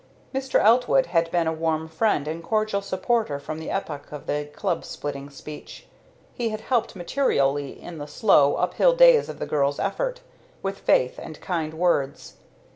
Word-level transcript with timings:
Mr. 0.33 0.59
Eltwood 0.59 1.05
had 1.05 1.29
been 1.29 1.45
a 1.45 1.53
warm 1.53 1.87
friend 1.87 2.27
and 2.27 2.43
cordial 2.43 2.81
supporter 2.81 3.39
from 3.39 3.59
the 3.59 3.69
epoch 3.69 4.11
of 4.11 4.25
the 4.25 4.49
Club 4.51 4.83
splitting 4.83 5.29
speech. 5.29 5.85
He 6.33 6.49
had 6.49 6.61
helped 6.61 6.95
materially 6.95 7.79
in 7.79 7.99
the 7.99 8.07
slow, 8.07 8.55
up 8.55 8.73
hill 8.73 8.95
days 8.95 9.29
of 9.29 9.37
the 9.37 9.45
girl's 9.45 9.77
effort, 9.79 10.21
with 10.63 10.79
faith 10.79 11.19
and 11.21 11.39
kind 11.39 11.75
words. 11.75 12.37